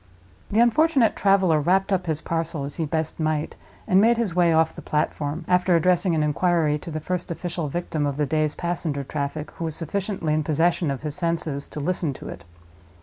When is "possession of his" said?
10.43-11.13